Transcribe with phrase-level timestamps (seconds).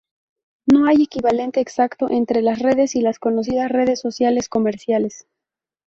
[0.65, 5.27] No hay un equivalente exacto entre estas redes y las conocidas redes sociales comerciales.